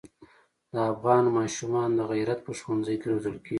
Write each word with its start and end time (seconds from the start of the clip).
د 0.73 0.75
افغان 0.93 1.25
ماشومان 1.37 1.89
د 1.95 1.99
غیرت 2.11 2.39
په 2.47 2.51
ښونځي 2.59 2.95
کې 2.99 3.07
روزل 3.11 3.35
کېږي. 3.43 3.49